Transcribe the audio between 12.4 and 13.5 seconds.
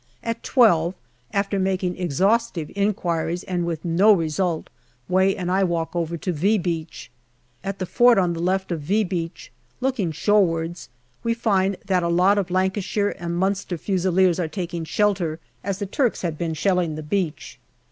Lancashire and